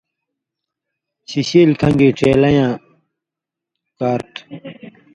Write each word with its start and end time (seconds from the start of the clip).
شِشیلیۡ 1.29 1.77
کَھن٘گی 1.79 2.09
ڇیلیں 2.17 2.55
یاں 2.57 2.71
کار 3.97 4.19
تُھو۔ 4.33 4.41